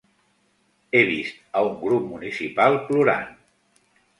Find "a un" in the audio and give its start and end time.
1.61-1.77